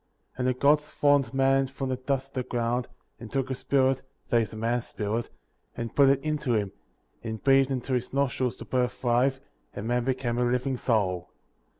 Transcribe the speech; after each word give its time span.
7. 0.35 0.39
And 0.39 0.47
the 0.47 0.59
Gods 0.59 0.91
formed 0.91 1.31
man 1.31 1.67
from 1.67 1.89
the 1.89 1.95
dust 1.95 2.29
of 2.29 2.33
the 2.45 2.49
ground, 2.49 2.87
and 3.19 3.31
took 3.31 3.49
his 3.49 3.59
spirit, 3.59 4.01
(that 4.29 4.41
is, 4.41 4.49
the 4.49 4.57
man's 4.57 4.87
spirit,) 4.87 5.29
and 5.77 5.95
put 5.95 6.09
it 6.09 6.19
into 6.23 6.55
him; 6.55 6.71
and 7.23 7.43
breathed 7.43 7.69
into 7.69 7.93
his 7.93 8.11
nostrils 8.11 8.57
the 8.57 8.65
breath 8.65 8.97
of 8.97 9.03
life, 9.03 9.39
and 9.75 9.87
man 9.87 10.03
became 10.03 10.39
a 10.39 10.43
living 10.43 10.75
soul. 10.75 11.29